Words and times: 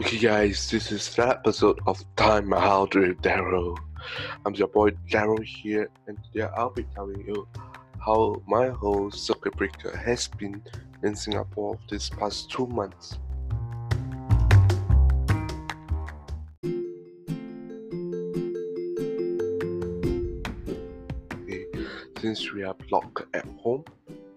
Okay, 0.00 0.16
guys, 0.16 0.70
this 0.70 0.90
is 0.92 1.14
the 1.14 1.28
episode 1.28 1.78
of 1.86 2.02
Time 2.16 2.54
Out 2.54 2.94
with 2.94 3.20
Daryl. 3.20 3.76
I'm 4.46 4.54
your 4.54 4.68
boy 4.68 4.92
Daryl 5.10 5.44
here, 5.44 5.90
and 6.06 6.16
today 6.24 6.48
I'll 6.56 6.70
be 6.70 6.84
telling 6.94 7.22
you 7.26 7.46
how 8.02 8.40
my 8.46 8.68
whole 8.68 9.10
circuit 9.10 9.54
breaker 9.58 9.94
has 9.94 10.26
been 10.26 10.62
in 11.02 11.14
Singapore 11.14 11.78
this 11.90 12.08
past 12.08 12.50
two 12.50 12.66
months. 12.68 13.18
Okay, 21.42 21.66
since 22.22 22.50
we 22.54 22.62
are 22.62 22.74
locked 22.90 23.24
at 23.34 23.44
home, 23.62 23.84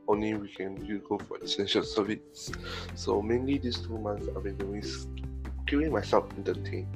only 0.09 0.33
we 0.33 0.49
can 0.49 0.75
go 1.07 1.17
for 1.19 1.37
essential 1.37 1.83
service. 1.83 2.51
So 2.95 3.21
mainly 3.21 3.59
these 3.59 3.79
two 3.79 3.97
months 3.97 4.27
I've 4.35 4.43
been 4.43 4.57
doing 4.57 4.83
keeping 5.73 5.91
myself 5.91 6.25
entertained. 6.37 6.87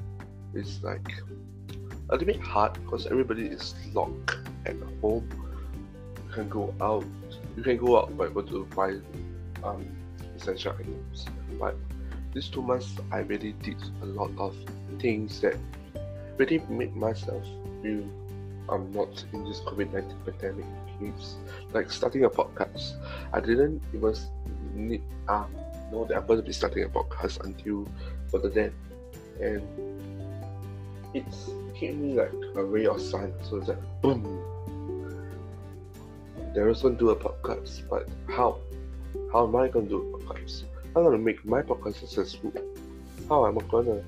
It's 0.54 0.82
like 0.84 1.12
a 2.08 2.12
little 2.12 2.26
bit 2.26 2.40
hard 2.40 2.74
because 2.74 3.06
everybody 3.06 3.46
is 3.46 3.74
locked 3.92 4.36
at 4.66 4.76
home. 5.00 5.28
You 6.28 6.32
can 6.32 6.48
go 6.48 6.72
out. 6.80 7.04
You 7.56 7.62
can 7.64 7.76
go 7.76 7.98
out 7.98 8.16
but 8.16 8.34
go 8.34 8.42
to 8.42 8.64
buy 8.76 8.98
um, 9.64 9.84
essential 10.36 10.74
items. 10.78 11.26
But 11.58 11.74
these 12.32 12.48
two 12.48 12.62
months 12.62 12.94
I 13.10 13.18
really 13.18 13.52
did 13.64 13.82
a 14.02 14.06
lot 14.06 14.30
of 14.38 14.54
things 15.00 15.40
that 15.40 15.56
really 16.36 16.62
made 16.68 16.94
myself 16.94 17.44
feel 17.82 18.04
I'm 18.68 18.92
not 18.92 19.24
in 19.32 19.44
this 19.44 19.60
COVID 19.60 19.92
19 19.92 20.16
pandemic. 20.24 20.66
It's 21.00 21.34
like 21.72 21.90
starting 21.90 22.24
a 22.24 22.30
podcast. 22.30 22.92
I 23.32 23.40
didn't 23.40 23.82
even 23.92 24.14
need 24.74 25.02
uh, 25.26 25.46
know 25.92 26.04
that 26.06 26.16
I'm 26.16 26.26
going 26.26 26.40
to 26.40 26.46
be 26.46 26.52
starting 26.52 26.84
a 26.84 26.88
podcast 26.88 27.44
until 27.44 27.86
further 28.30 28.48
then. 28.48 28.72
And 29.40 29.62
it's 31.14 31.50
hit 31.74 31.96
me 31.96 32.14
like 32.14 32.32
a 32.56 32.64
ray 32.64 32.86
of 32.86 33.00
sun. 33.00 33.32
So 33.42 33.56
it's 33.56 33.68
like, 33.68 33.78
boom. 34.02 34.22
There 36.54 36.68
is 36.68 36.82
going 36.82 36.94
to 36.94 36.98
do 36.98 37.10
a 37.10 37.16
podcast, 37.16 37.88
but 37.88 38.08
how? 38.28 38.58
How 39.32 39.46
am 39.46 39.56
I 39.56 39.68
going 39.68 39.86
to 39.86 39.90
do 39.90 40.14
a 40.14 40.18
podcast? 40.18 40.64
I'm 40.96 41.04
going 41.04 41.16
to 41.16 41.22
make 41.22 41.44
my 41.44 41.62
podcast 41.62 41.96
successful. 41.96 42.52
How 43.28 43.46
am 43.46 43.58
I 43.58 43.62
going 43.68 43.86
to 43.86 44.04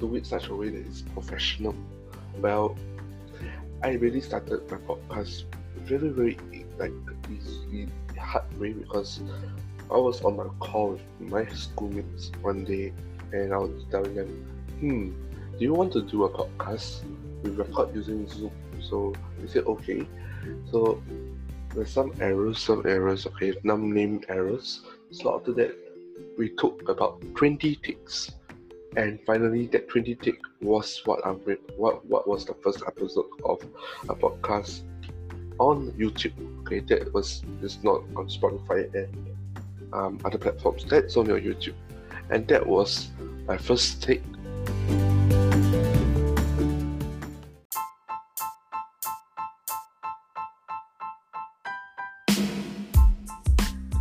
do 0.00 0.14
it 0.16 0.26
such 0.26 0.48
a 0.48 0.54
way 0.54 0.70
that 0.70 0.86
it's 0.86 1.02
professional? 1.02 1.74
Well, 2.38 2.76
I 3.82 3.92
really 3.92 4.20
started 4.20 4.70
my 4.70 4.78
podcast 4.78 5.44
very, 5.76 6.08
very 6.08 6.38
like 6.78 6.92
easy, 7.30 7.88
hard 8.18 8.58
way 8.58 8.72
because 8.72 9.20
I 9.92 9.96
was 9.96 10.22
on 10.22 10.36
my 10.36 10.44
call 10.60 10.92
with 10.92 11.30
my 11.30 11.46
schoolmates 11.48 12.30
one 12.42 12.64
day 12.64 12.92
and 13.32 13.52
I 13.52 13.58
was 13.58 13.84
telling 13.90 14.14
them, 14.14 14.28
hmm, 14.78 15.10
do 15.58 15.64
you 15.64 15.74
want 15.74 15.92
to 15.94 16.02
do 16.02 16.24
a 16.24 16.30
podcast? 16.30 17.02
We 17.42 17.50
record 17.50 17.94
using 17.94 18.28
Zoom. 18.28 18.52
So 18.80 19.12
they 19.38 19.48
said, 19.48 19.64
okay. 19.64 20.06
So 20.70 21.02
there's 21.74 21.90
some 21.90 22.12
errors, 22.20 22.58
some 22.58 22.86
errors, 22.86 23.26
okay, 23.26 23.54
num 23.64 23.92
name 23.92 24.22
errors. 24.28 24.82
So 25.10 25.36
after 25.36 25.52
that, 25.54 25.76
we 26.38 26.50
took 26.50 26.88
about 26.88 27.22
20 27.34 27.76
takes. 27.76 28.30
And 28.96 29.20
finally, 29.26 29.66
that 29.68 29.88
20 29.88 30.14
take 30.16 30.40
was 30.60 31.00
what 31.04 31.24
I 31.26 31.30
read, 31.30 31.58
what 31.76 32.04
what 32.06 32.26
was 32.26 32.44
the 32.44 32.54
first 32.54 32.82
episode 32.86 33.26
of 33.44 33.62
a 34.08 34.14
podcast 34.14 34.82
on 35.58 35.92
YouTube. 35.92 36.34
Okay, 36.60 36.80
that 36.80 37.12
was 37.12 37.42
just 37.60 37.84
not 37.84 38.02
on 38.16 38.28
Spotify 38.28 38.92
and 38.94 39.14
um, 39.92 40.20
other 40.24 40.38
platforms. 40.38 40.84
That's 40.84 41.16
only 41.16 41.32
on 41.32 41.40
YouTube, 41.40 41.74
and 42.30 42.46
that 42.48 42.66
was 42.66 43.08
my 43.46 43.56
first 43.56 44.02
take. 44.02 44.22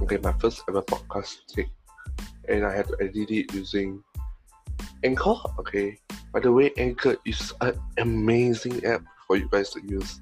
Okay, 0.02 0.18
my 0.24 0.34
first 0.40 0.64
ever 0.68 0.82
podcast 0.82 1.46
take, 1.48 1.70
and 2.48 2.66
I 2.66 2.76
had 2.76 2.88
to 2.88 2.98
edit 3.00 3.30
it 3.30 3.54
using 3.54 4.04
Anchor. 5.04 5.36
Okay, 5.60 6.00
by 6.34 6.40
the 6.40 6.52
way, 6.52 6.72
Anchor 6.78 7.16
is 7.26 7.54
an 7.62 7.80
amazing 7.98 8.84
app 8.86 9.04
for 9.28 9.38
you 9.38 9.48
guys 9.52 9.70
to 9.72 9.82
use. 9.86 10.20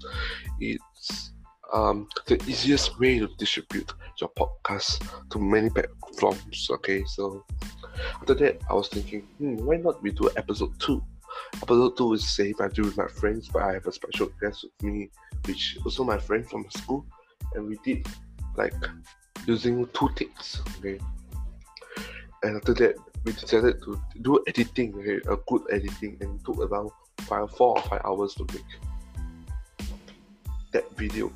It's 0.59 1.31
um, 1.73 2.07
the 2.25 2.41
easiest 2.47 2.99
way 2.99 3.19
to 3.19 3.27
distribute 3.37 3.93
your 4.19 4.29
podcast 4.29 5.01
to 5.29 5.39
many 5.39 5.69
platforms. 5.69 6.67
Okay, 6.71 7.03
so 7.05 7.43
after 8.21 8.33
that, 8.35 8.61
I 8.69 8.73
was 8.73 8.89
thinking, 8.89 9.21
hmm, 9.37 9.65
why 9.65 9.77
not 9.77 10.01
we 10.01 10.11
do 10.11 10.29
episode 10.35 10.79
two? 10.79 11.03
Episode 11.55 11.97
two 11.97 12.13
is 12.13 12.27
same 12.27 12.55
I 12.59 12.67
do 12.67 12.83
with 12.83 12.97
my 12.97 13.07
friends, 13.07 13.49
but 13.49 13.63
I 13.63 13.73
have 13.73 13.87
a 13.87 13.91
special 13.91 14.29
guest 14.41 14.63
with 14.63 14.83
me, 14.83 15.09
which 15.45 15.77
also 15.83 16.03
my 16.03 16.17
friend 16.17 16.47
from 16.49 16.65
school, 16.69 17.05
and 17.53 17.67
we 17.67 17.77
did 17.83 18.07
like 18.55 18.73
using 19.45 19.87
two 19.93 20.09
takes. 20.15 20.61
Okay, 20.79 20.99
and 22.43 22.57
after 22.57 22.73
that, 22.75 22.95
we 23.25 23.33
decided 23.33 23.81
to 23.83 23.99
do 24.21 24.43
editing. 24.47 24.95
Okay, 24.95 25.19
a 25.29 25.37
good 25.47 25.63
editing, 25.71 26.17
and 26.21 26.39
it 26.39 26.45
took 26.45 26.59
around 26.59 26.91
five, 27.21 27.51
four 27.51 27.77
or 27.77 27.81
five 27.83 28.01
hours 28.05 28.33
to 28.35 28.45
make 28.53 28.63
that 30.71 30.89
video 30.97 31.31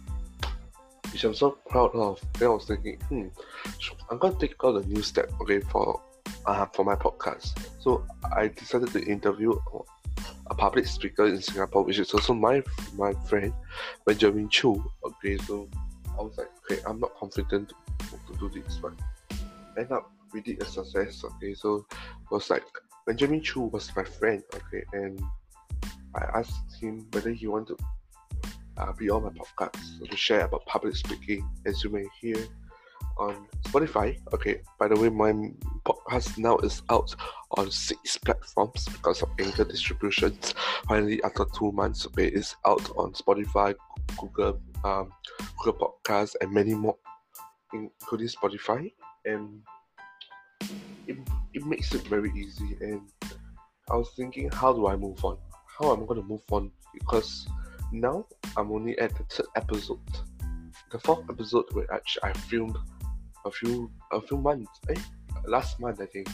which 1.12 1.24
I'm 1.24 1.34
so 1.34 1.52
proud 1.70 1.94
of. 1.94 2.22
Then 2.40 2.50
I 2.50 2.52
was 2.52 2.66
thinking, 2.66 3.00
hmm, 3.10 3.28
I'm 4.10 4.18
gonna 4.18 4.36
take 4.36 4.56
out 4.64 4.84
a 4.84 4.88
new 4.88 5.02
step, 5.02 5.32
okay, 5.42 5.60
for 5.60 6.02
uh, 6.46 6.66
for 6.68 6.86
my 6.86 6.96
podcast. 6.96 7.58
So 7.80 8.06
I 8.36 8.48
decided 8.48 8.92
to 8.94 9.04
interview 9.04 9.54
a 10.48 10.56
public 10.56 10.86
speaker 10.86 11.26
in 11.28 11.42
Singapore, 11.42 11.84
which 11.84 12.00
is 12.00 12.14
also 12.14 12.34
my 12.34 12.64
my 12.98 13.14
friend 13.28 13.54
Benjamin 14.06 14.50
Chu. 14.50 14.84
Okay, 15.04 15.38
so 15.38 15.68
I 16.18 16.22
was 16.22 16.38
like, 16.38 16.50
okay, 16.64 16.82
I'm 16.86 17.00
not 17.00 17.16
confident 17.16 17.74
to, 18.00 18.34
to 18.34 18.40
do 18.40 18.62
this, 18.62 18.78
but 18.82 18.94
end 19.78 19.92
up 19.92 20.12
we 20.34 20.42
did 20.42 20.62
a 20.62 20.66
success. 20.66 21.24
Okay, 21.24 21.54
so 21.54 21.86
it 21.90 22.32
was 22.32 22.50
like 22.50 22.66
Benjamin 23.06 23.42
Chu 23.42 23.62
was 23.62 23.92
my 23.96 24.04
friend. 24.04 24.44
Okay, 24.54 24.84
and 24.94 25.22
I 26.16 26.40
asked 26.40 26.76
him 26.80 27.08
whether 27.12 27.32
he 27.32 27.48
wanted 27.48 27.80
uh, 28.82 28.92
be 28.94 29.10
on 29.10 29.24
my 29.24 29.30
podcast 29.30 30.10
to 30.10 30.18
share 30.18 30.46
about 30.46 30.66
public 30.66 30.96
speaking, 30.96 31.48
as 31.66 31.84
you 31.84 31.90
may 31.90 32.06
hear 32.20 32.38
on 33.18 33.48
Spotify. 33.64 34.18
Okay, 34.34 34.62
by 34.80 34.88
the 34.88 35.00
way, 35.00 35.10
my 35.10 35.32
podcast 35.86 36.38
now 36.38 36.58
is 36.58 36.82
out 36.90 37.16
on 37.58 37.70
six 37.70 38.18
platforms 38.18 38.86
because 38.86 39.22
of 39.22 39.30
Anchor 39.40 39.66
distributions. 39.66 40.54
Finally, 40.88 41.22
after 41.24 41.46
two 41.56 41.72
months, 41.72 42.06
okay, 42.08 42.28
it's 42.28 42.56
out 42.66 42.90
on 42.98 43.14
Spotify, 43.14 43.76
Google, 44.18 44.60
um, 44.84 45.12
Google 45.64 45.94
Podcasts, 46.06 46.36
and 46.42 46.52
many 46.52 46.74
more, 46.74 46.98
including 47.74 48.28
Spotify. 48.28 48.92
And 49.26 49.62
it, 51.08 51.18
it 51.54 51.66
makes 51.66 51.94
it 51.94 52.02
very 52.08 52.32
easy. 52.36 52.78
And 52.82 53.02
I 53.92 53.96
was 53.96 54.12
thinking, 54.16 54.50
how 54.50 54.74
do 54.74 54.88
I 54.88 54.96
move 54.96 55.24
on? 55.24 55.38
How 55.78 55.94
am 55.94 56.04
I 56.04 56.06
going 56.06 56.22
to 56.22 56.28
move 56.28 56.42
on? 56.52 56.72
Because 56.94 57.48
now 57.92 58.26
I'm 58.58 58.72
only 58.72 58.98
at 59.00 59.16
the 59.18 59.24
third 59.24 59.48
episode. 59.56 60.00
The 60.92 61.00
fourth 61.00 61.30
episode 61.30 61.66
where 61.74 61.92
actually 61.94 62.24
I 62.24 62.34
filmed 62.34 62.78
a 63.46 63.52
few 63.52 63.92
a 64.12 64.22
few 64.22 64.38
months, 64.38 64.80
eh, 64.90 65.00
last 65.46 65.80
month 65.80 66.02
I 66.02 66.06
think. 66.06 66.28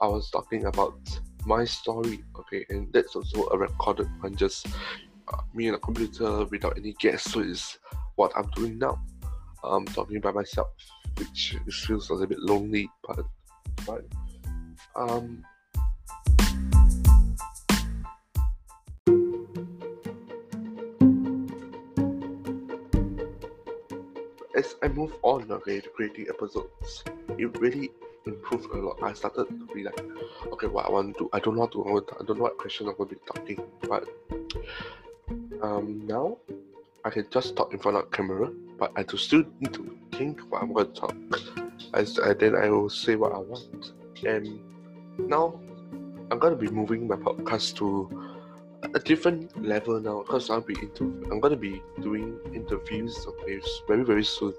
I 0.00 0.06
was 0.06 0.30
talking 0.30 0.66
about 0.66 0.98
my 1.46 1.64
story, 1.64 2.24
okay, 2.38 2.64
and 2.70 2.92
that's 2.92 3.16
also 3.16 3.48
a 3.48 3.58
recorded 3.58 4.08
one, 4.20 4.36
just 4.36 4.66
uh, 5.32 5.42
me 5.54 5.68
and 5.68 5.76
a 5.76 5.78
computer 5.78 6.44
without 6.46 6.76
any 6.76 6.94
guests. 6.94 7.32
So 7.32 7.40
it's 7.40 7.78
what 8.16 8.32
I'm 8.36 8.48
doing 8.54 8.78
now. 8.78 9.00
I'm 9.64 9.84
talking 9.86 10.20
by 10.20 10.32
myself, 10.32 10.68
which 11.16 11.56
feels 11.86 12.10
a 12.10 12.14
little 12.14 12.28
bit 12.28 12.40
lonely, 12.40 12.88
but 13.06 13.24
but 13.86 14.04
um 14.96 15.42
as 24.58 24.74
I 24.82 24.88
move 24.88 25.12
on, 25.22 25.50
okay, 25.52 25.80
to 25.80 25.88
creating 25.90 26.26
episodes, 26.28 27.04
it 27.38 27.58
really 27.60 27.90
improved 28.26 28.70
a 28.74 28.76
lot. 28.76 29.00
I 29.00 29.12
started 29.12 29.46
to 29.46 29.66
be 29.72 29.84
like, 29.84 30.00
okay, 30.52 30.66
what 30.66 30.86
I 30.86 30.90
want 30.90 31.16
to 31.18 31.30
I 31.32 31.38
don't 31.38 31.54
know 31.54 31.60
what 31.60 31.72
to, 31.72 32.16
I 32.20 32.24
don't 32.24 32.38
know 32.38 32.42
what 32.48 32.58
question 32.58 32.88
I'm 32.88 32.96
going 32.96 33.10
to 33.10 33.14
be 33.14 33.20
talking, 33.32 33.60
but 33.88 34.04
um, 35.62 36.02
now 36.06 36.38
I 37.04 37.10
can 37.10 37.26
just 37.30 37.54
talk 37.54 37.72
in 37.72 37.78
front 37.78 37.98
of 37.98 38.10
camera, 38.10 38.50
but 38.80 38.90
I 38.96 39.04
do 39.04 39.16
still 39.16 39.44
need 39.60 39.72
to 39.74 39.96
think 40.12 40.40
what 40.50 40.60
I'm 40.62 40.72
going 40.72 40.92
to 40.92 41.00
talk. 41.00 41.14
As 41.94 42.18
I, 42.18 42.34
then 42.34 42.56
I 42.56 42.68
will 42.68 42.90
say 42.90 43.14
what 43.14 43.32
I 43.32 43.38
want, 43.38 43.92
and 44.26 44.58
now 45.18 45.60
I'm 46.32 46.40
to 46.40 46.56
be 46.56 46.68
moving 46.68 47.06
my 47.06 47.16
podcast 47.16 47.76
to 47.76 48.10
a 48.94 48.98
different 48.98 49.64
level 49.64 50.00
now 50.00 50.22
because 50.22 50.50
I'll 50.50 50.60
be 50.60 50.76
into 50.80 51.04
I'm 51.30 51.40
gonna 51.40 51.56
be 51.56 51.82
doing 52.00 52.38
interviews 52.54 53.26
okay 53.26 53.60
very 53.88 54.04
very 54.04 54.24
soon 54.24 54.54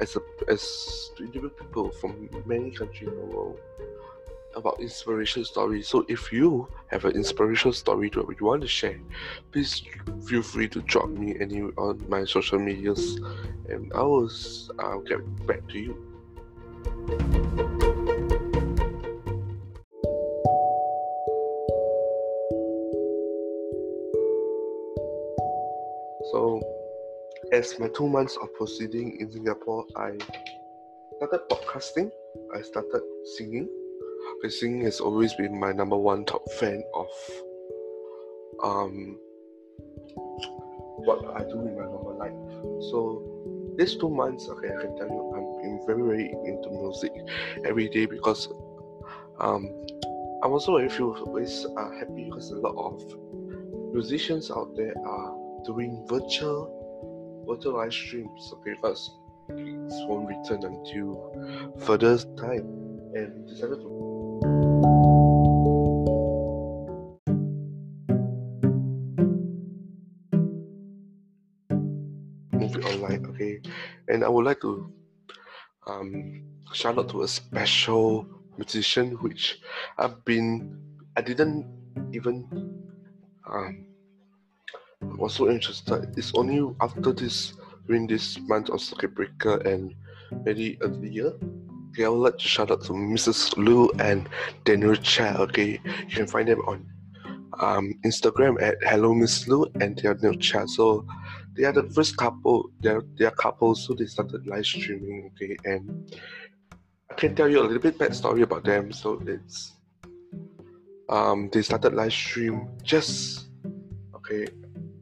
as 0.00 0.16
a 0.16 0.20
as 0.48 1.10
to 1.16 1.24
interview 1.24 1.50
people 1.50 1.90
from 1.90 2.28
many 2.46 2.70
countries 2.70 3.10
in 3.10 3.16
the 3.16 3.24
world 3.24 3.58
about 4.54 4.80
inspiration 4.80 5.44
stories. 5.44 5.88
So 5.88 6.04
if 6.08 6.32
you 6.32 6.68
have 6.88 7.04
an 7.04 7.12
inspirational 7.12 7.72
story 7.72 8.08
that 8.10 8.36
you 8.38 8.46
want 8.46 8.62
to 8.62 8.68
share, 8.68 8.98
please 9.52 9.82
feel 10.26 10.42
free 10.42 10.68
to 10.68 10.80
drop 10.82 11.08
me 11.08 11.36
any 11.40 11.62
on 11.62 12.04
my 12.08 12.24
social 12.24 12.58
medias, 12.58 13.18
and 13.68 13.92
I 13.94 14.02
will 14.02 14.30
I'll 14.78 15.00
get 15.00 15.46
back 15.46 15.66
to 15.68 15.78
you. 15.78 17.77
As 27.58 27.78
my 27.80 27.88
two 27.88 28.08
months 28.08 28.38
of 28.40 28.54
proceeding 28.54 29.16
in 29.20 29.32
Singapore, 29.32 29.84
I 29.96 30.16
started 31.16 31.40
podcasting. 31.50 32.10
I 32.54 32.62
started 32.62 33.02
singing 33.36 33.68
Singing 34.48 34.82
has 34.82 35.00
always 35.00 35.34
been 35.34 35.58
my 35.58 35.72
number 35.72 35.96
one 35.96 36.24
top 36.24 36.44
fan 36.52 36.82
of 36.94 37.08
um 38.62 39.18
what 41.04 41.18
I 41.36 41.42
do 41.42 41.66
in 41.66 41.76
my 41.76 41.84
normal 41.84 42.16
life. 42.16 42.38
So 42.90 43.74
these 43.76 43.96
two 43.96 44.08
months, 44.08 44.48
okay, 44.48 44.68
I 44.68 44.80
can 44.80 44.96
tell 44.96 45.08
you, 45.08 45.22
I'm 45.34 45.86
very 45.86 46.02
very 46.02 46.30
into 46.30 46.70
music 46.70 47.12
every 47.66 47.88
day 47.88 48.06
because 48.06 48.46
um 49.40 49.66
I'm 50.44 50.52
also 50.52 50.76
very 50.76 50.88
feel 50.88 51.16
always 51.26 51.66
uh, 51.76 51.90
happy 51.98 52.24
because 52.30 52.52
a 52.52 52.58
lot 52.58 52.76
of 52.76 53.02
musicians 53.92 54.52
out 54.52 54.76
there 54.76 54.94
are 55.04 55.34
doing 55.64 56.06
virtual 56.08 56.77
virtual 57.48 57.74
live 57.74 57.92
streams. 57.92 58.52
Okay, 58.54 58.74
because 58.74 59.10
gigs 59.56 59.94
won't 60.06 60.28
return 60.28 60.62
until 60.64 61.74
further 61.78 62.18
time, 62.36 62.66
and 63.14 63.48
decided 63.48 63.80
to 63.80 63.98
online, 72.84 73.26
okay? 73.26 73.60
And 74.08 74.24
I 74.24 74.28
would 74.28 74.44
like 74.44 74.60
to 74.60 74.92
um, 75.86 76.42
shout 76.72 76.98
out 76.98 77.08
to 77.10 77.22
a 77.22 77.28
special 77.28 78.26
musician 78.56 79.12
which 79.22 79.60
I've 79.96 80.24
been, 80.24 80.76
I 81.16 81.22
didn't 81.22 81.66
even 82.12 82.46
um, 83.48 83.87
was 85.02 85.34
so 85.34 85.50
interested. 85.50 86.14
It's 86.16 86.32
only 86.34 86.74
after 86.80 87.12
this, 87.12 87.54
during 87.86 88.06
this 88.06 88.38
month 88.40 88.70
of 88.70 88.80
circuit 88.80 89.14
breaker 89.14 89.56
and 89.58 89.94
maybe 90.44 90.78
earlier, 90.80 91.32
okay, 91.90 92.04
I 92.04 92.08
would 92.08 92.18
like 92.18 92.38
to 92.38 92.48
shout 92.48 92.70
out 92.70 92.82
to 92.84 92.92
Mrs. 92.92 93.56
Lou 93.56 93.90
and 93.98 94.28
Daniel 94.64 94.94
Chia, 94.94 95.36
okay? 95.40 95.80
You 96.08 96.16
can 96.16 96.26
find 96.26 96.48
them 96.48 96.60
on 96.60 96.86
um, 97.60 97.92
Instagram 98.04 98.62
at 98.62 98.76
Hello 98.82 99.12
Miss 99.12 99.48
Lou 99.48 99.66
and 99.80 99.96
Daniel 99.96 100.34
Chia. 100.34 100.66
So 100.68 101.04
they 101.56 101.64
are 101.64 101.72
the 101.72 101.90
first 101.90 102.16
couple. 102.16 102.70
They're 102.80 103.02
they're 103.16 103.32
couples, 103.32 103.84
so 103.84 103.94
they 103.94 104.06
started 104.06 104.46
live 104.46 104.64
streaming. 104.64 105.32
Okay, 105.34 105.56
and 105.64 106.16
I 107.10 107.14
can 107.14 107.34
tell 107.34 107.48
you 107.48 107.58
a 107.60 107.66
little 107.66 107.80
bit 107.80 107.98
bad 107.98 108.14
story 108.14 108.42
about 108.42 108.62
them. 108.62 108.92
So 108.92 109.20
it's 109.26 109.72
um 111.08 111.50
they 111.52 111.62
started 111.62 111.94
live 111.94 112.12
stream 112.12 112.68
just 112.84 113.48
okay. 114.14 114.46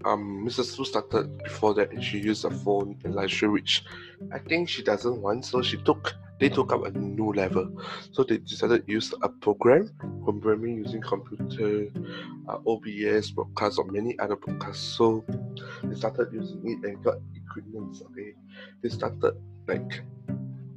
Um, 0.06 0.46
Mrs. 0.46 0.76
Su 0.76 0.84
started 0.84 1.36
before 1.42 1.74
that. 1.74 1.90
and 1.90 2.02
She 2.02 2.18
used 2.18 2.44
a 2.44 2.50
phone 2.50 2.96
and 3.02 3.28
stream, 3.28 3.50
which 3.50 3.82
I 4.32 4.38
think 4.38 4.68
she 4.68 4.84
doesn't 4.84 5.20
want. 5.20 5.44
So 5.44 5.62
she 5.62 5.78
took 5.78 6.14
they 6.38 6.48
took 6.48 6.72
up 6.72 6.84
a 6.84 6.90
new 6.92 7.32
level. 7.32 7.66
So 8.12 8.22
they 8.22 8.38
decided 8.38 8.86
to 8.86 8.92
use 8.92 9.12
a 9.22 9.28
program, 9.28 9.90
programming 10.22 10.76
using 10.76 11.02
computer, 11.02 11.88
uh, 12.48 12.58
OBS, 12.64 13.32
broadcast, 13.32 13.78
or 13.80 13.86
many 13.86 14.16
other 14.20 14.36
broadcasts. 14.36 14.84
So 14.84 15.24
they 15.82 15.96
started 15.96 16.28
using 16.32 16.62
it 16.64 16.88
and 16.88 17.02
got 17.02 17.16
equipment. 17.34 18.00
Okay, 18.12 18.34
they 18.82 18.88
started 18.90 19.34
like 19.66 20.02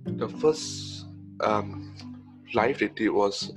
the 0.05 0.27
first 0.27 1.05
um, 1.41 1.93
live 2.55 2.79
they 2.79 2.87
did 2.87 3.09
was 3.09 3.53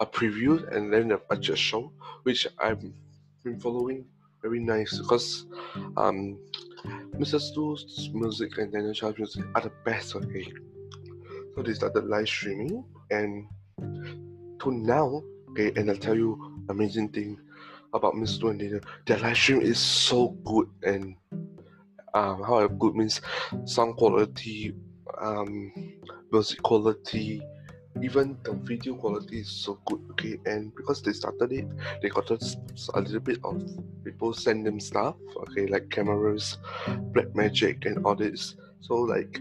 a 0.00 0.06
preview 0.06 0.74
and 0.74 0.90
then 0.90 1.10
a 1.12 1.18
budget 1.18 1.58
show, 1.58 1.92
which 2.22 2.46
I've 2.58 2.80
been 2.80 3.60
following 3.60 4.06
very 4.46 4.60
nice 4.60 4.98
because 4.98 5.46
um, 5.96 6.38
Mr. 7.18 7.40
Stu's 7.40 8.10
music 8.12 8.58
and 8.58 8.72
Daniel 8.72 8.94
Chia's 8.94 9.18
music 9.18 9.44
are 9.56 9.62
the 9.62 9.72
best. 9.84 10.14
Okay, 10.14 10.52
so 11.54 11.62
they 11.62 11.74
started 11.74 12.04
live 12.04 12.28
streaming 12.28 12.84
and 13.10 13.48
to 14.60 14.70
now, 14.70 15.20
okay, 15.50 15.72
and 15.74 15.90
I'll 15.90 15.96
tell 15.96 16.14
you 16.14 16.62
amazing 16.68 17.08
thing 17.08 17.40
about 17.92 18.14
Miss 18.14 18.36
Stu 18.36 18.48
and 18.50 18.60
Daniel. 18.60 18.80
Their 19.06 19.18
live 19.18 19.36
stream 19.36 19.62
is 19.62 19.80
so 19.80 20.28
good 20.44 20.68
and 20.84 21.16
um 22.14 22.42
how 22.44 22.64
good 22.68 22.94
means 22.94 23.20
sound 23.64 23.96
quality, 23.96 24.74
um 25.20 25.72
music 26.30 26.62
quality, 26.62 27.42
even 28.02 28.36
the 28.42 28.52
video 28.52 28.94
quality 28.94 29.40
is 29.40 29.48
so 29.48 29.78
good 29.86 30.00
okay 30.10 30.38
and 30.46 30.74
because 30.74 31.02
they 31.02 31.12
started 31.12 31.52
it 31.52 31.66
they 32.02 32.08
got 32.08 32.30
a, 32.30 32.38
little 33.00 33.20
bit 33.20 33.38
of 33.44 33.62
people 34.04 34.32
send 34.32 34.66
them 34.66 34.78
stuff 34.78 35.16
okay 35.36 35.66
like 35.66 35.88
cameras 35.90 36.58
Blackmagic 37.12 37.86
and 37.86 38.04
all 38.04 38.14
this 38.14 38.56
so 38.80 38.94
like 38.94 39.40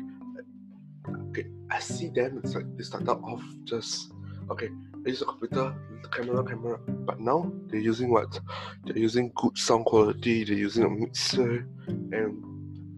okay, 1.35 1.47
I 1.69 1.79
see 1.79 2.09
them. 2.09 2.41
It's 2.43 2.55
like 2.55 2.65
they 2.77 2.83
started 2.83 3.09
off 3.09 3.43
just 3.63 4.11
okay. 4.49 4.69
They 5.03 5.11
use 5.11 5.21
a 5.21 5.25
computer, 5.25 5.75
camera, 6.11 6.43
camera, 6.43 6.79
but 6.87 7.19
now 7.19 7.51
they're 7.67 7.79
using 7.79 8.09
what? 8.09 8.39
They're 8.85 8.97
using 8.97 9.31
good 9.35 9.57
sound 9.57 9.85
quality. 9.85 10.43
They're 10.43 10.55
using 10.55 10.83
a 10.83 10.89
mixer 10.89 11.67
and 11.87 12.43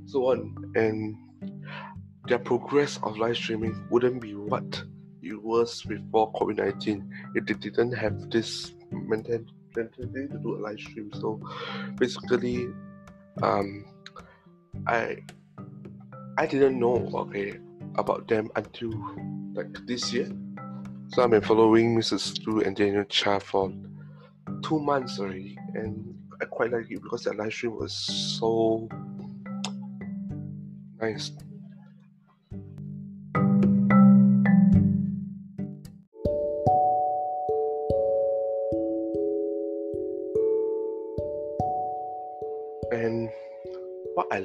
so 0.05 0.31
on. 0.31 0.71
And 0.75 1.17
their 2.27 2.39
progress 2.39 2.99
of 3.03 3.17
live 3.17 3.35
streaming 3.35 3.87
wouldn't 3.89 4.21
be 4.21 4.35
what 4.35 4.83
it 5.29 5.41
was 5.41 5.83
before 5.83 6.31
COVID 6.33 6.57
nineteen 6.57 7.09
It 7.35 7.45
didn't 7.45 7.93
have 7.93 8.29
this 8.29 8.73
mentality 8.91 9.45
to 9.73 10.39
do 10.41 10.55
a 10.55 10.59
live 10.59 10.79
stream. 10.79 11.11
So 11.13 11.39
basically, 11.95 12.67
um, 13.43 13.85
I 14.87 15.17
I 16.37 16.45
didn't 16.45 16.79
know 16.79 17.09
okay 17.13 17.59
about 17.95 18.27
them 18.27 18.49
until 18.55 18.91
like 19.53 19.73
this 19.85 20.13
year. 20.13 20.29
So 21.09 21.23
I've 21.23 21.31
been 21.31 21.41
following 21.41 21.95
Mrs. 21.95 22.19
Stu 22.19 22.61
and 22.61 22.75
Daniel 22.75 23.05
Chia 23.05 23.39
for 23.39 23.71
two 24.61 24.79
months 24.79 25.19
already, 25.19 25.57
and 25.73 26.15
I 26.41 26.45
quite 26.45 26.71
like 26.71 26.91
it 26.91 27.01
because 27.01 27.23
their 27.23 27.33
live 27.33 27.53
stream 27.53 27.75
was 27.75 27.93
so 27.93 28.87
nice. 30.99 31.31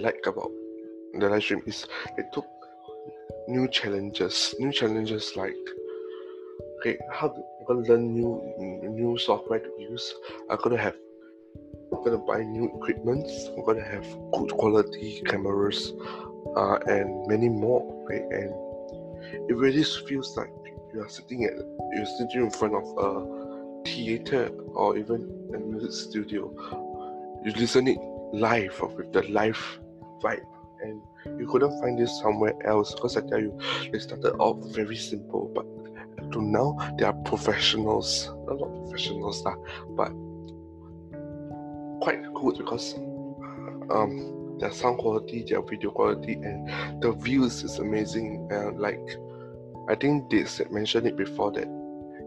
Like 0.02 0.24
about 0.26 0.50
the 1.18 1.28
live 1.28 1.42
stream 1.42 1.62
is 1.66 1.86
they 2.16 2.24
took 2.32 2.46
new 3.48 3.68
challenges 3.68 4.54
new 4.58 4.72
challenges 4.72 5.32
like 5.36 5.64
okay 6.78 6.98
how 7.12 7.28
i'm 7.28 7.66
gonna 7.66 7.86
learn 7.88 8.12
new 8.14 8.32
new 9.00 9.16
software 9.18 9.60
to 9.60 9.70
use? 9.78 10.14
I'm 10.50 10.58
gonna 10.62 10.82
have 10.86 10.96
i'm 11.92 12.04
gonna 12.04 12.18
buy 12.18 12.42
new 12.42 12.66
equipment 12.76 13.30
i'm 13.56 13.64
gonna 13.64 13.84
have 13.94 14.06
good 14.32 14.52
quality 14.52 15.22
cameras 15.26 15.92
uh, 16.56 16.78
and 16.86 17.26
many 17.26 17.48
more 17.48 17.82
okay? 18.04 18.22
And 18.38 18.50
it 19.48 19.56
really 19.56 19.84
feels 19.84 20.36
like 20.36 20.50
you 20.94 21.02
are 21.02 21.08
sitting 21.08 21.44
at 21.44 21.52
you're 21.94 22.06
sitting 22.18 22.42
in 22.44 22.50
front 22.50 22.74
of 22.74 22.84
a 22.98 23.42
theater 23.84 24.50
or 24.74 24.96
even 24.96 25.50
a 25.54 25.58
music 25.58 25.92
studio. 25.92 26.50
You 27.44 27.52
listen 27.52 27.88
it 27.88 27.98
live 28.32 28.80
with 28.96 29.12
the 29.12 29.22
live 29.28 29.62
vibe 30.22 30.46
and 30.82 31.00
you 31.38 31.46
couldn't 31.46 31.78
find 31.80 31.98
this 31.98 32.18
somewhere 32.20 32.54
else 32.66 32.94
because 32.94 33.16
I 33.16 33.20
tell 33.22 33.40
you, 33.40 33.58
they 33.92 33.98
started 33.98 34.34
off 34.38 34.58
very 34.74 34.96
simple, 34.96 35.50
but 35.54 35.66
to 36.32 36.42
now 36.42 36.76
they 36.98 37.04
are 37.04 37.12
professionals. 37.24 38.30
Not 38.46 38.58
professionals, 38.58 39.42
but 39.90 40.12
quite 42.00 42.22
good 42.34 42.58
because 42.58 42.94
um 43.90 44.58
their 44.58 44.72
sound 44.72 44.98
quality, 44.98 45.44
their 45.48 45.62
video 45.62 45.90
quality, 45.90 46.34
and 46.34 47.02
the 47.02 47.12
views 47.12 47.64
is 47.64 47.78
amazing. 47.78 48.48
And 48.50 48.78
like 48.80 49.00
I 49.88 49.94
think 49.94 50.30
they 50.30 50.44
said, 50.44 50.70
mentioned 50.70 51.06
it 51.06 51.16
before 51.16 51.52
that 51.52 51.66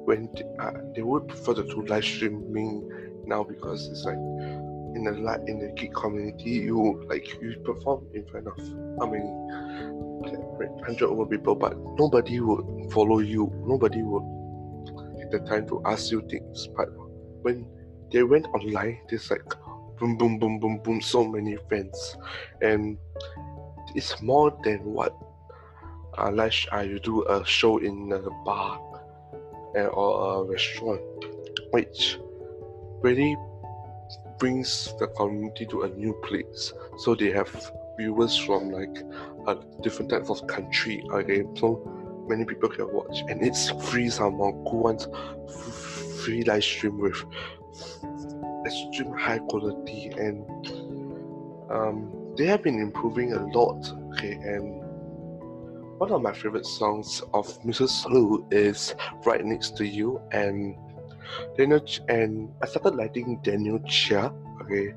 when 0.06 0.30
they, 0.36 0.44
uh, 0.60 0.72
they 0.96 1.02
would 1.02 1.28
prefer 1.28 1.54
to 1.56 1.64
do 1.64 1.86
live 1.86 2.04
streaming 2.04 2.90
now 3.26 3.44
because 3.44 3.88
it's 3.88 4.04
like 4.04 4.18
in 4.96 5.04
the 5.04 5.44
in 5.48 5.60
the 5.60 5.72
geek 5.76 5.94
community, 5.94 6.52
you 6.52 7.04
like 7.08 7.28
you 7.42 7.58
perform 7.64 8.06
in 8.14 8.26
front 8.28 8.48
of 8.48 8.58
how 9.00 9.06
many 9.06 9.30
hundred 10.84 11.10
over 11.10 11.26
people, 11.26 11.56
but 11.56 11.78
nobody 11.98 12.40
would 12.40 12.92
follow 12.92 13.20
you. 13.20 13.52
Nobody 13.66 14.02
would 14.02 14.24
take 15.18 15.32
the 15.32 15.40
time 15.40 15.68
to 15.68 15.82
ask 15.86 16.12
you 16.12 16.22
things. 16.30 16.68
But 16.76 16.90
when 17.42 17.68
they 18.12 18.24
went 18.24 18.46
online, 18.48 19.00
there's 19.10 19.30
like 19.30 19.44
boom, 20.00 20.18
boom, 20.18 20.40
boom, 20.40 20.60
boom, 20.60 20.80
boom, 20.80 21.02
so 21.02 21.26
many 21.28 21.58
fans, 21.70 22.18
and 22.62 22.98
it's 23.94 24.22
more 24.22 24.58
than 24.64 24.80
what 24.84 25.16
unless 26.18 26.66
uh, 26.74 26.80
you 26.80 27.00
do 27.00 27.26
a 27.28 27.46
show 27.46 27.78
in 27.78 28.12
a 28.14 28.20
bar 28.46 28.80
uh, 29.76 29.88
or 29.88 30.44
a 30.46 30.48
restaurant, 30.48 31.02
which 31.72 32.18
really 33.02 33.36
brings 34.40 34.94
the 35.00 35.08
community 35.08 35.66
to 35.68 35.84
a 35.84 35.90
new 35.90 36.14
place. 36.24 36.74
So 37.00 37.16
they 37.16 37.32
have 37.32 37.50
viewers 37.98 38.38
from 38.38 38.72
like 38.72 38.98
different 39.82 40.12
type 40.12 40.30
of 40.30 40.46
country. 40.48 41.04
Okay, 41.12 41.44
so 41.56 42.26
many 42.28 42.46
people 42.46 42.70
can 42.70 42.92
watch, 42.94 43.22
and 43.30 43.46
it's 43.46 43.70
free. 43.90 44.10
Someone 44.10 44.54
who 44.70 44.78
wants 44.78 45.08
free 46.24 46.44
live 46.44 46.64
stream 46.64 47.00
with 47.00 47.24
extreme 48.66 49.14
high 49.14 49.40
quality, 49.40 50.12
and 50.18 50.44
um, 51.70 52.34
they 52.38 52.46
have 52.46 52.64
been 52.64 52.80
improving 52.80 53.34
a 53.34 53.46
lot. 53.58 53.92
Okay, 54.14 54.34
and 54.34 54.82
one 56.00 56.12
of 56.12 56.22
my 56.22 56.34
favorite 56.34 56.66
songs 56.66 57.22
of 57.34 57.48
Mrs. 57.64 58.10
Lou 58.10 58.46
is 58.52 58.96
"Right 59.26 59.46
Next 59.46 59.78
to 59.78 59.86
You," 59.86 60.22
and 60.32 60.76
Daniel 61.58 61.80
Ch- 61.80 62.02
and 62.10 62.50
I 62.62 62.68
started 62.68 62.96
liking 62.96 63.40
Daniel 63.44 63.80
Chia. 63.88 64.34
Okay, 64.62 64.94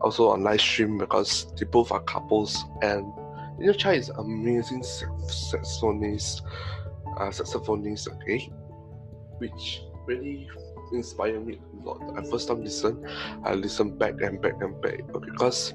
also 0.00 0.30
on 0.30 0.42
live 0.42 0.60
stream 0.60 0.98
because 0.98 1.52
they 1.58 1.66
both 1.66 1.92
are 1.92 2.02
couples 2.02 2.64
and 2.82 3.04
Daniel 3.58 3.74
Chia 3.74 3.92
is 3.92 4.08
amazing 4.10 4.82
saxophonist, 4.82 6.42
uh, 7.18 7.30
saxophonist. 7.30 8.08
Okay, 8.14 8.50
which 9.38 9.82
really 10.06 10.48
inspired 10.92 11.46
me 11.46 11.58
a 11.58 11.88
lot. 11.88 12.00
I 12.16 12.22
first 12.30 12.48
time 12.48 12.62
listen, 12.62 13.06
I 13.44 13.54
listen 13.54 13.96
back 13.96 14.20
and 14.20 14.40
back 14.40 14.54
and 14.60 14.80
back 14.80 15.00
okay, 15.14 15.30
because 15.30 15.74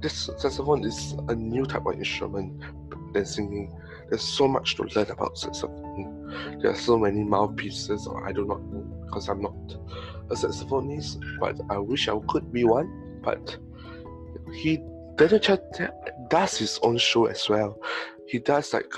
this 0.00 0.30
saxophone 0.38 0.84
is 0.84 1.14
a 1.28 1.34
new 1.34 1.66
type 1.66 1.86
of 1.86 1.94
instrument 1.94 2.60
than 3.12 3.26
singing. 3.26 3.76
There's 4.08 4.22
so 4.22 4.48
much 4.48 4.76
to 4.76 4.84
learn 4.84 5.10
about 5.10 5.38
saxophone. 5.38 6.58
There 6.60 6.70
are 6.70 6.76
so 6.76 6.98
many 6.98 7.22
mouthpieces, 7.22 8.06
or 8.06 8.26
I 8.26 8.32
do 8.32 8.44
not 8.44 8.62
know 8.62 8.86
because 9.10 9.28
I'm 9.28 9.42
not 9.42 9.54
a 10.30 10.34
saxophonist, 10.34 11.18
but 11.40 11.60
I 11.68 11.78
wish 11.78 12.08
I 12.08 12.18
could 12.28 12.52
be 12.52 12.64
one. 12.64 13.20
But 13.22 13.58
he 14.54 14.78
Daniel 15.16 15.40
Chia 15.40 15.58
does 16.28 16.56
his 16.56 16.78
own 16.82 16.96
show 16.96 17.26
as 17.26 17.48
well. 17.48 17.76
He 18.26 18.38
does 18.38 18.72
like 18.72 18.92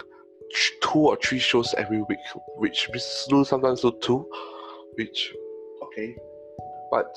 two 0.82 0.98
or 0.98 1.16
three 1.16 1.38
shows 1.38 1.74
every 1.78 2.02
week, 2.02 2.18
which 2.56 2.88
Mrs. 2.94 3.30
Lou 3.30 3.44
sometimes 3.44 3.80
do 3.80 3.92
two, 4.02 4.30
which 4.94 5.32
okay. 5.84 6.14
But 6.90 7.16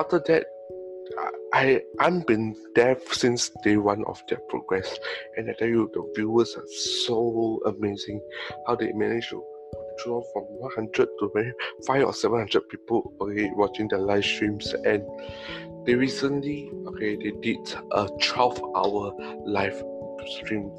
after 0.00 0.18
that, 0.26 0.46
I 1.54 1.80
I've 2.00 2.26
been 2.26 2.56
there 2.74 2.98
since 3.12 3.50
day 3.62 3.76
one 3.76 4.04
of 4.06 4.22
their 4.28 4.40
progress, 4.48 4.98
and 5.36 5.48
I 5.48 5.54
tell 5.54 5.68
you, 5.68 5.90
the 5.94 6.12
viewers 6.14 6.54
are 6.56 6.66
so 7.06 7.60
amazing. 7.64 8.20
How 8.66 8.74
they 8.74 8.92
manage 8.92 9.30
to 9.30 9.42
draw 10.04 10.22
from 10.32 10.42
100 10.44 11.08
to 11.18 11.30
maybe 11.34 11.52
5 11.86 12.04
or 12.04 12.12
700 12.12 12.68
people 12.68 13.12
okay 13.20 13.50
watching 13.54 13.88
the 13.88 13.98
live 13.98 14.24
streams. 14.24 14.74
And 14.84 15.02
they 15.86 15.94
recently 15.94 16.70
okay 16.88 17.16
they 17.16 17.32
did 17.42 17.74
a 17.92 18.08
12 18.20 18.62
hour 18.76 19.12
live 19.44 19.82
stream 20.26 20.70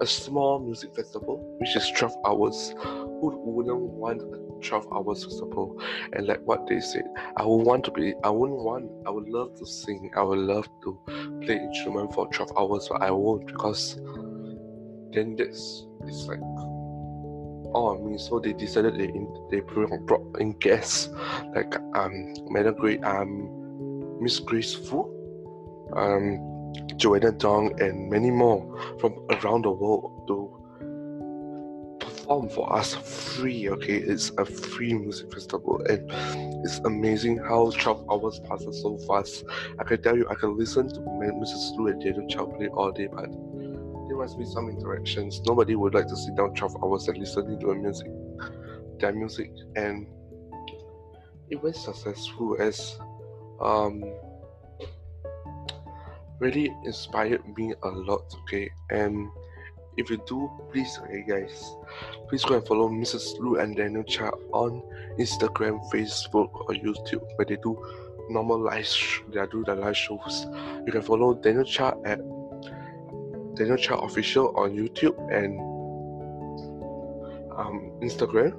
a 0.00 0.06
small 0.06 0.58
music 0.58 0.94
festival 0.94 1.56
which 1.60 1.76
is 1.76 1.90
12 1.96 2.14
hours. 2.26 2.74
Who 3.20 3.36
wouldn't 3.44 3.76
want 3.78 4.22
a 4.22 4.66
12 4.66 4.88
hours 4.92 5.24
festival? 5.24 5.78
And 6.14 6.26
like 6.26 6.40
what 6.44 6.66
they 6.66 6.80
said 6.80 7.04
i 7.36 7.44
would 7.44 7.64
want 7.64 7.84
to 7.84 7.90
be 7.90 8.14
i 8.24 8.30
wouldn't 8.30 8.60
want 8.60 8.90
i 9.06 9.10
would 9.10 9.28
love 9.28 9.54
to 9.58 9.66
sing 9.66 10.10
i 10.16 10.22
would 10.22 10.38
love 10.38 10.68
to 10.82 10.98
play 11.42 11.56
instrument 11.56 12.12
for 12.14 12.28
12 12.28 12.52
hours 12.58 12.88
but 12.90 13.02
i 13.02 13.10
won't 13.10 13.46
because 13.46 13.96
then 15.12 15.36
that's 15.36 15.86
it's 16.06 16.26
like 16.26 16.40
all 17.72 17.88
on 17.88 18.10
me 18.10 18.18
so 18.18 18.38
they 18.38 18.52
decided 18.52 18.94
they 18.94 19.08
in, 19.08 19.26
they 19.50 19.60
brought 19.60 20.40
in 20.40 20.52
guests 20.54 21.08
like 21.54 21.76
um 21.94 22.34
Madam 22.48 22.74
Great 22.74 23.02
um 23.04 24.20
Miss 24.20 24.38
Grace 24.38 24.74
Fu 24.74 25.00
um 25.96 26.50
Joanna 26.96 27.32
Dong 27.32 27.80
and 27.80 28.10
many 28.10 28.30
more 28.30 28.62
from 29.00 29.14
around 29.30 29.64
the 29.64 29.70
world 29.70 30.24
to 30.28 30.60
perform 32.00 32.48
for 32.48 32.72
us 32.72 32.94
free. 32.94 33.68
Okay, 33.68 33.96
it's 33.96 34.30
a 34.38 34.44
free 34.44 34.94
music 34.94 35.32
festival, 35.32 35.80
and 35.88 36.10
it's 36.64 36.78
amazing 36.80 37.38
how 37.38 37.70
12 37.70 38.06
hours 38.10 38.40
passes 38.48 38.82
so 38.82 38.98
fast. 38.98 39.44
I 39.78 39.84
can 39.84 40.02
tell 40.02 40.16
you, 40.16 40.28
I 40.28 40.34
can 40.34 40.56
listen 40.56 40.88
to 40.88 41.00
Mrs. 41.00 41.76
Lou 41.76 41.88
and 41.88 42.00
Daniel 42.00 42.26
Chow 42.28 42.46
play 42.46 42.68
all 42.68 42.92
day, 42.92 43.08
but 43.08 43.28
must 44.20 44.38
be 44.38 44.44
some 44.44 44.68
interactions. 44.68 45.40
Nobody 45.46 45.74
would 45.74 45.94
like 45.94 46.06
to 46.08 46.16
sit 46.16 46.36
down 46.36 46.54
12 46.54 46.84
hours 46.84 47.08
and 47.08 47.16
listening 47.16 47.58
to 47.60 47.70
a 47.70 47.74
music, 47.74 48.08
their 48.98 49.14
music, 49.14 49.50
and 49.76 50.06
it 51.48 51.60
was 51.62 51.82
successful 51.82 52.56
as 52.60 52.98
um 53.60 54.04
really 56.38 56.74
inspired 56.84 57.42
me 57.56 57.74
a 57.82 57.88
lot 57.88 58.34
okay 58.42 58.70
and 58.90 59.28
if 59.98 60.08
you 60.08 60.22
do 60.26 60.50
please 60.72 60.98
okay 61.02 61.22
guys 61.28 61.74
please 62.28 62.42
go 62.44 62.56
and 62.56 62.66
follow 62.66 62.88
mrs 62.88 63.38
lou 63.40 63.58
and 63.58 63.76
daniel 63.76 64.02
chia 64.04 64.30
on 64.52 64.80
instagram 65.18 65.78
facebook 65.92 66.48
or 66.54 66.72
youtube 66.72 67.20
where 67.36 67.44
they 67.44 67.56
do 67.56 67.76
normal 68.30 68.58
live 68.58 68.86
sh- 68.86 69.20
they 69.34 69.44
do 69.50 69.62
the 69.66 69.74
live 69.74 69.96
shows 69.96 70.46
you 70.86 70.92
can 70.92 71.02
follow 71.02 71.34
daniel 71.34 71.64
chia 71.64 71.92
at 72.06 72.20
daniel 73.60 73.76
chia 73.76 73.96
official 73.96 74.56
on 74.56 74.72
youtube 74.72 75.16
and 75.28 75.60
um, 77.60 77.92
instagram 78.00 78.56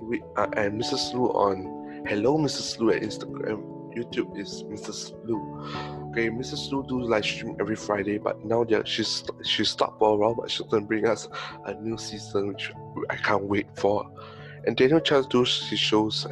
we 0.00 0.22
uh, 0.36 0.46
and 0.56 0.80
mrs 0.80 1.12
lou 1.12 1.26
on 1.30 2.04
hello 2.06 2.38
mrs 2.38 2.78
lou 2.78 2.90
at 2.90 3.02
instagram 3.02 3.58
youtube 3.96 4.30
is 4.38 4.62
mrs 4.70 5.12
lou 5.26 5.40
Okay, 6.10 6.28
Mrs. 6.28 6.72
Lou 6.72 6.82
do 6.88 7.00
live 7.00 7.24
stream 7.24 7.54
every 7.60 7.76
Friday, 7.76 8.18
but 8.18 8.44
now 8.44 8.64
that 8.64 8.88
she's 8.88 9.22
she 9.44 9.64
stopped 9.64 10.00
for 10.00 10.14
a 10.14 10.16
while, 10.16 10.34
but 10.34 10.50
she's 10.50 10.66
gonna 10.66 10.84
bring 10.84 11.06
us 11.06 11.28
a 11.66 11.74
new 11.74 11.96
season, 11.96 12.48
which 12.48 12.72
I 13.08 13.14
can't 13.14 13.44
wait 13.44 13.68
for. 13.76 14.10
And 14.66 14.76
Daniel 14.76 14.98
Charles 14.98 15.28
do 15.28 15.44
his 15.44 15.78
shows, 15.78 16.26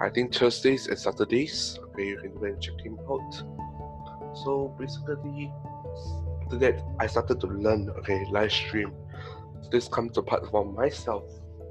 I 0.00 0.08
think 0.08 0.34
Thursdays 0.34 0.88
and 0.88 0.98
Saturdays. 0.98 1.78
Okay, 1.92 2.08
you 2.08 2.18
can 2.18 2.34
go 2.34 2.46
and 2.46 2.60
check 2.60 2.80
him 2.80 2.98
out. 3.08 3.34
So 4.44 4.74
basically, 4.76 5.52
after 6.54 6.72
that, 6.72 6.84
I 7.00 7.06
started 7.06 7.40
to 7.40 7.46
learn. 7.46 7.90
Okay, 7.98 8.24
live 8.30 8.52
stream. 8.52 8.92
This 9.70 9.88
comes 9.88 10.16
apart 10.18 10.50
from 10.50 10.74
myself 10.74 11.24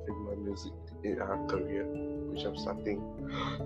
in 0.07 0.15
my 0.25 0.35
music 0.35 0.73
in 1.03 1.21
our 1.21 1.45
career 1.47 1.85
which 2.31 2.43
I'm 2.43 2.57
starting. 2.57 3.01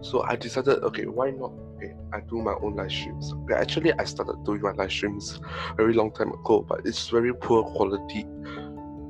So 0.02 0.24
I 0.24 0.36
decided, 0.36 0.84
okay, 0.84 1.06
why 1.06 1.32
not? 1.32 1.54
Okay, 1.78 1.96
I 2.12 2.20
do 2.20 2.42
my 2.42 2.54
own 2.62 2.76
live 2.76 2.92
streams. 2.92 3.34
Okay, 3.34 3.54
actually, 3.54 3.94
I 3.94 4.04
started 4.04 4.44
doing 4.44 4.62
my 4.62 4.72
live 4.72 4.92
streams 4.92 5.40
very 5.78 5.94
long 5.94 6.12
time 6.12 6.32
ago, 6.34 6.66
but 6.68 6.82
it's 6.86 7.10
very 7.10 7.34
poor 7.34 7.64
quality 7.64 8.26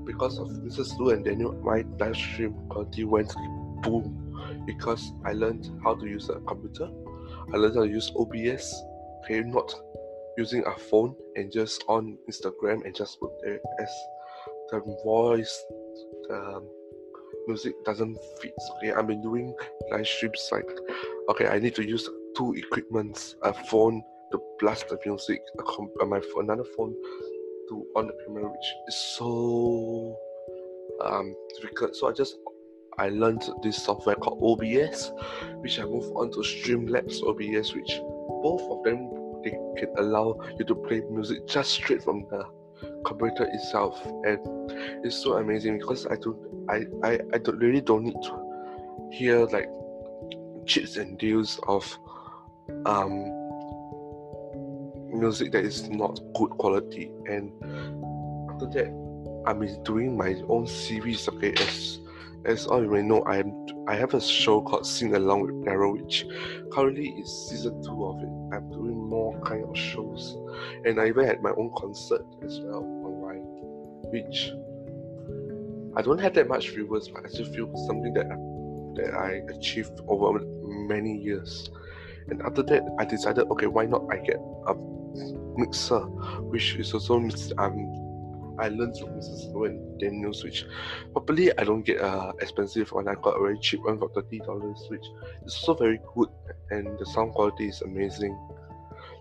because 0.06 0.38
of 0.38 0.50
Mrs. 0.50 0.98
Lou 1.00 1.10
and 1.10 1.26
Daniel. 1.26 1.54
My 1.64 1.84
live 2.00 2.16
stream 2.16 2.54
quality 2.70 3.04
went 3.04 3.34
boom 3.82 4.64
because 4.66 5.12
I 5.26 5.34
learned 5.34 5.70
how 5.84 5.96
to 5.96 6.06
use 6.06 6.30
a 6.30 6.40
computer. 6.42 6.90
I 7.54 7.58
learned 7.58 7.76
how 7.76 7.84
to 7.84 7.90
use 7.90 8.12
OBS. 8.16 8.84
Okay, 9.24 9.42
not 9.42 9.74
using 10.38 10.64
a 10.66 10.76
phone 10.78 11.16
and 11.36 11.52
just 11.52 11.84
on 11.88 12.18
Instagram 12.30 12.86
and 12.86 12.96
just 12.96 13.20
put 13.20 13.32
there 13.44 13.60
as 13.80 13.90
the 14.72 14.80
voice, 15.04 15.66
the 16.30 16.62
music 17.48 17.74
doesn't 17.86 18.18
fit. 18.42 18.54
Okay, 18.78 18.92
I've 18.94 19.08
been 19.08 19.22
doing 19.22 19.56
live 19.92 20.08
streams 20.08 20.48
like 20.52 20.70
okay, 21.30 21.48
I 21.48 21.60
need 21.60 21.76
to 21.76 21.88
use 21.88 22.08
two 22.36 22.54
equipments, 22.54 23.36
a 23.44 23.54
phone 23.54 24.04
to 24.32 24.40
blast 24.60 24.90
the 24.90 25.00
music, 25.06 25.42
a 25.60 25.64
comp- 25.64 25.92
uh, 26.02 26.06
my 26.06 26.22
another 26.38 26.66
phone 26.76 26.94
to 27.70 27.86
on 27.96 28.08
the 28.08 28.14
camera, 28.26 28.50
which 28.50 28.74
is 28.88 28.96
so 29.18 30.18
um 31.04 31.34
difficult. 31.56 31.96
So 31.96 32.10
I 32.10 32.14
just 32.14 32.38
I 33.00 33.10
learned 33.10 33.50
this 33.64 33.84
software 33.84 34.16
called 34.16 34.40
OBS, 34.44 35.12
which 35.58 35.80
I 35.80 35.84
moved 35.86 36.12
on 36.16 36.32
to 36.32 36.40
Streamlabs 36.40 37.24
OBS, 37.24 37.74
which 37.74 38.00
both 38.44 38.62
of 38.72 38.84
them 38.84 39.27
they 39.52 39.82
can 39.82 39.94
allow 39.98 40.40
you 40.58 40.66
to 40.66 40.76
play 40.76 41.02
music 41.10 41.48
just 41.48 41.72
straight 41.72 42.04
from 42.04 42.26
the 42.30 42.46
computer 43.06 43.46
itself, 43.52 44.04
and 44.26 44.40
it's 45.06 45.16
so 45.16 45.38
amazing 45.38 45.80
because 45.80 46.06
I 46.08 46.16
don't 46.16 46.38
I 46.70 46.86
I, 47.04 47.20
I 47.34 47.38
don't 47.38 47.60
really 47.60 47.82
don't 47.82 48.04
need 48.04 48.22
to 48.24 49.10
hear 49.12 49.46
like 49.46 49.70
chits 50.66 50.98
and 50.98 51.18
deals 51.18 51.60
of 51.68 51.86
um 52.86 53.34
music 55.10 55.52
that 55.52 55.64
is 55.64 55.90
not 55.90 56.20
good 56.36 56.52
quality. 56.52 57.12
And 57.28 57.52
after 58.52 58.68
that 58.68 59.08
been 59.60 59.82
doing 59.84 60.18
my 60.18 60.36
own 60.50 60.68
series 60.68 61.28
okay 61.30 61.54
as 61.54 62.00
As 62.46 62.66
all 62.68 62.82
you 62.82 62.90
may 62.90 63.02
know, 63.02 63.22
I 63.24 63.38
am 63.38 63.66
I 63.88 63.96
have 63.96 64.14
a 64.14 64.22
show 64.22 64.62
called 64.62 64.86
Sing 64.86 65.16
Along 65.16 65.42
with 65.42 65.66
Daryl, 65.66 66.02
which 66.02 66.26
currently 66.72 67.10
is 67.10 67.48
season 67.50 67.82
two 67.84 68.06
of 68.06 68.20
it. 68.20 68.56
I'm 68.56 68.70
doing 68.72 68.98
more 69.10 69.40
kind 69.42 69.64
of 69.64 69.78
shows, 69.78 70.38
and 70.86 71.00
I 71.00 71.08
even 71.08 71.26
had 71.26 71.42
my 71.42 71.52
own 71.52 71.72
concert 71.78 72.26
as 72.44 72.60
well 72.62 72.84
online, 72.84 73.44
which 74.12 74.52
I 75.98 76.02
don't 76.02 76.20
have 76.20 76.34
that 76.36 76.48
much 76.48 76.70
viewers, 76.70 77.10
but 77.10 77.26
I 77.26 77.30
still 77.30 77.46
feel 77.46 77.76
something 77.88 78.14
that 78.14 78.28
that 78.96 79.14
I 79.14 79.42
achieved 79.56 80.00
over 80.08 80.40
many 80.64 81.18
years. 81.18 81.70
And 82.30 82.42
after 82.42 82.62
that, 82.64 82.84
I 83.00 83.06
decided, 83.06 83.48
okay, 83.52 83.68
why 83.68 83.86
not 83.86 84.04
I 84.12 84.18
get 84.18 84.38
a 84.68 84.76
mixer, 85.58 86.00
which 86.52 86.76
is 86.76 86.94
also 86.94 87.16
um 87.16 88.07
I 88.60 88.70
learned 88.70 88.98
from 88.98 89.10
Mrs. 89.10 89.54
Low 89.54 89.66
and 89.66 90.00
Daniel 90.00 90.34
Switch. 90.34 90.66
Probably 91.12 91.58
I 91.58 91.64
don't 91.64 91.84
get 91.84 92.02
a 92.02 92.34
expensive 92.40 92.92
one. 92.92 93.08
I 93.08 93.16
got 93.16 93.38
a 93.38 93.40
very 93.40 93.60
cheap 93.60 93.84
one 93.84 94.00
for 94.00 94.10
thirty 94.10 94.40
dollars, 94.40 94.86
which 94.90 95.06
is 95.46 95.56
also 95.56 95.76
very 95.76 96.00
good 96.16 96.30
and 96.72 96.98
the 97.00 97.06
sound 97.06 97.34
quality 97.34 97.68
is 97.70 97.82
amazing. 97.82 98.38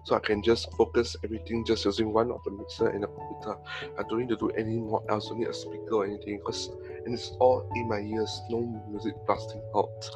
So 0.04 0.14
I 0.14 0.20
can 0.20 0.40
just 0.40 0.70
focus 0.76 1.16
everything 1.24 1.64
just 1.64 1.84
using 1.84 2.12
one 2.12 2.30
of 2.30 2.40
the 2.44 2.52
mixer 2.52 2.88
and 2.88 3.02
the 3.02 3.08
computer. 3.08 3.56
I 3.98 4.02
don't 4.08 4.20
need 4.20 4.28
to 4.28 4.36
do 4.36 4.50
any 4.50 4.78
more 4.78 5.02
else, 5.08 5.28
don't 5.28 5.40
need 5.40 5.48
a 5.48 5.54
speaker 5.54 5.94
or 5.94 6.04
anything 6.04 6.38
because 6.38 6.70
and 7.04 7.14
it's 7.14 7.32
all 7.40 7.68
in 7.74 7.88
my 7.88 7.98
ears, 7.98 8.42
no 8.48 8.60
music 8.88 9.14
blasting 9.26 9.62
out. 9.74 10.10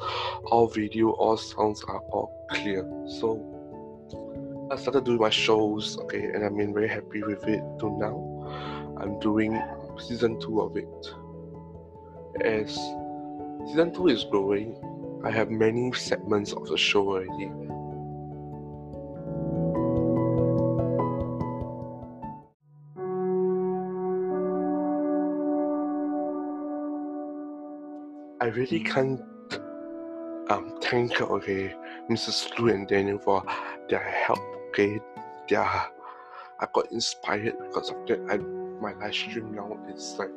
All 0.45 0.67
video, 0.67 1.11
all 1.11 1.35
sounds 1.35 1.83
are 1.83 1.99
all 2.11 2.47
clear. 2.51 2.83
So 3.19 4.67
I 4.71 4.77
started 4.77 5.03
doing 5.03 5.19
my 5.19 5.29
shows, 5.29 5.97
okay, 5.99 6.23
and 6.23 6.45
I've 6.45 6.55
been 6.55 6.73
very 6.73 6.87
happy 6.87 7.21
with 7.23 7.45
it 7.47 7.61
till 7.77 7.99
now. 7.99 8.30
I'm 9.01 9.19
doing 9.19 9.59
season 9.97 10.39
two 10.39 10.61
of 10.61 10.77
it. 10.77 10.85
As 12.45 12.75
season 13.65 13.91
two 13.95 14.09
is 14.09 14.23
growing, 14.25 14.75
I 15.25 15.31
have 15.31 15.49
many 15.49 15.91
segments 15.93 16.53
of 16.53 16.67
the 16.67 16.77
show 16.77 17.09
already. 17.09 17.51
I 28.39 28.53
really 28.53 28.81
can't 28.81 29.19
um, 30.51 30.77
thank 30.83 31.19
okay 31.21 31.73
Mrs. 32.07 32.55
Lou 32.59 32.69
and 32.69 32.87
Daniel 32.87 33.17
for 33.17 33.43
their 33.89 34.03
help. 34.03 34.39
Okay, 34.69 34.99
their 35.49 35.63
I 35.63 36.67
got 36.71 36.91
inspired 36.91 37.55
because 37.57 37.89
of 37.89 38.05
that. 38.05 38.19
I 38.29 38.60
my 38.81 38.93
live 38.93 39.13
stream 39.13 39.53
now 39.55 39.77
is 39.93 40.15
like 40.17 40.29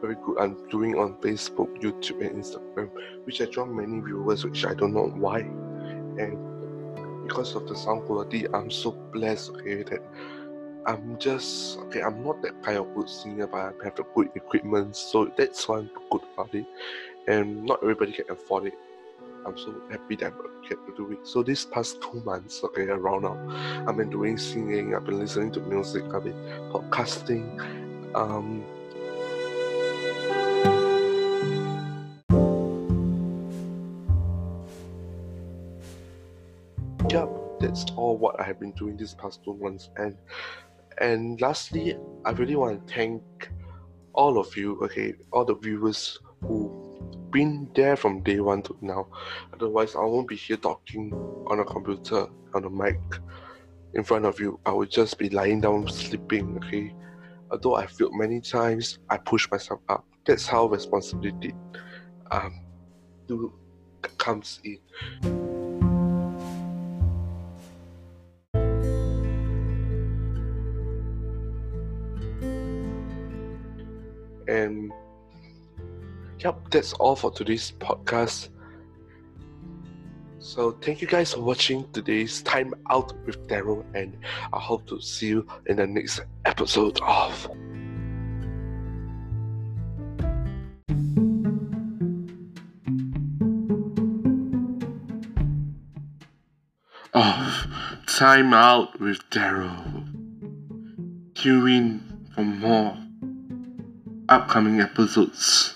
very 0.00 0.16
good. 0.24 0.38
I'm 0.38 0.68
doing 0.68 0.98
on 0.98 1.14
Facebook, 1.14 1.68
YouTube, 1.80 2.26
and 2.26 2.42
Instagram, 2.42 2.90
which 3.24 3.40
I 3.40 3.46
draw 3.46 3.64
many 3.66 4.00
viewers, 4.00 4.44
which 4.44 4.64
I 4.64 4.74
don't 4.74 4.94
know 4.94 5.08
why. 5.08 5.40
And 5.40 7.26
because 7.26 7.54
of 7.54 7.68
the 7.68 7.76
sound 7.76 8.06
quality, 8.06 8.46
I'm 8.52 8.70
so 8.70 8.92
blessed. 9.12 9.50
Okay, 9.50 9.82
that 9.84 10.02
I'm 10.86 11.18
just 11.18 11.78
okay. 11.78 12.02
I'm 12.02 12.22
not 12.22 12.42
that 12.42 12.62
kind 12.62 12.78
of 12.78 12.94
good 12.94 13.08
singer, 13.08 13.46
but 13.46 13.58
I 13.58 13.84
have 13.84 13.96
the 13.96 14.04
good 14.14 14.30
equipment, 14.34 14.96
so 14.96 15.32
that's 15.36 15.66
why 15.68 15.78
I'm 15.78 15.90
good 16.10 16.22
about 16.34 16.54
it. 16.54 16.66
And 17.28 17.64
not 17.64 17.80
everybody 17.82 18.12
can 18.12 18.30
afford 18.30 18.66
it. 18.66 18.74
I'm 19.46 19.56
so 19.56 19.80
happy 19.90 20.16
that 20.16 20.32
I 20.32 20.68
to 20.68 20.92
do 20.96 21.12
it. 21.12 21.24
So 21.24 21.44
this 21.44 21.64
past 21.64 22.02
two 22.02 22.20
months, 22.24 22.64
okay, 22.64 22.82
around 22.82 23.22
now, 23.22 23.84
I've 23.86 23.96
been 23.96 24.10
doing 24.10 24.36
singing, 24.36 24.96
I've 24.96 25.04
been 25.04 25.20
listening 25.20 25.52
to 25.52 25.60
music, 25.60 26.02
I've 26.12 26.24
been 26.24 26.34
podcasting. 26.72 27.60
Um, 28.16 28.64
yep, 37.08 37.28
that's 37.60 37.84
all 37.94 38.16
what 38.16 38.40
I 38.40 38.42
have 38.42 38.58
been 38.58 38.72
doing 38.72 38.96
these 38.96 39.14
past 39.14 39.44
two 39.44 39.54
months. 39.54 39.90
And 39.96 40.16
and 40.98 41.40
lastly, 41.40 41.96
I 42.24 42.32
really 42.32 42.56
want 42.56 42.84
to 42.84 42.92
thank 42.92 43.22
all 44.12 44.38
of 44.38 44.56
you, 44.56 44.80
okay, 44.82 45.14
all 45.32 45.44
the 45.44 45.54
viewers 45.54 46.18
who 46.40 47.25
been 47.36 47.68
there 47.74 47.96
from 47.96 48.22
day 48.22 48.40
one 48.40 48.62
to 48.62 48.74
now. 48.80 49.06
Otherwise, 49.52 49.94
I 49.94 50.00
won't 50.00 50.26
be 50.26 50.36
here 50.36 50.56
talking 50.56 51.12
on 51.50 51.60
a 51.60 51.64
computer, 51.66 52.28
on 52.54 52.64
a 52.64 52.70
mic 52.70 52.98
in 53.92 54.02
front 54.02 54.24
of 54.24 54.40
you. 54.40 54.58
I 54.64 54.72
would 54.72 54.90
just 54.90 55.18
be 55.18 55.28
lying 55.28 55.60
down 55.60 55.86
sleeping, 55.86 56.56
okay? 56.56 56.94
Although 57.50 57.74
I 57.74 57.88
failed 57.88 58.14
many 58.14 58.40
times, 58.40 59.00
I 59.10 59.18
push 59.18 59.50
myself 59.50 59.80
up. 59.90 60.06
That's 60.24 60.46
how 60.46 60.64
responsibility 60.64 61.52
um, 62.30 62.58
do, 63.28 63.52
comes 64.16 64.60
in. 64.64 64.78
And 74.48 74.90
Yep, 76.46 76.70
that's 76.70 76.92
all 76.92 77.16
for 77.16 77.32
today's 77.32 77.72
podcast. 77.80 78.50
So 80.38 80.70
thank 80.80 81.02
you 81.02 81.08
guys 81.08 81.34
for 81.34 81.40
watching 81.40 81.90
today's 81.90 82.40
Time 82.42 82.72
Out 82.88 83.12
with 83.26 83.48
Daryl, 83.48 83.84
and 83.96 84.16
I 84.52 84.60
hope 84.60 84.86
to 84.86 85.00
see 85.00 85.26
you 85.26 85.48
in 85.66 85.78
the 85.78 85.88
next 85.88 86.20
episode 86.44 87.00
of. 87.02 87.50
Of 97.12 97.66
Time 98.06 98.54
Out 98.54 99.00
with 99.00 99.18
Daryl. 99.30 100.06
Tune 101.34 101.68
in 101.68 102.28
for 102.36 102.44
more 102.44 102.96
upcoming 104.28 104.80
episodes. 104.80 105.75